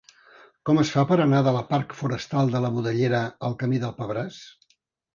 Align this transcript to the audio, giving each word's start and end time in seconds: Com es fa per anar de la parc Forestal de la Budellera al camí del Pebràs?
Com 0.69 0.79
es 0.83 0.93
fa 0.95 1.03
per 1.11 1.17
anar 1.25 1.43
de 1.49 1.53
la 1.57 1.61
parc 1.75 1.95
Forestal 2.01 2.51
de 2.57 2.65
la 2.67 2.75
Budellera 2.81 3.23
al 3.51 3.59
camí 3.63 3.87
del 3.89 3.99
Pebràs? 4.03 4.45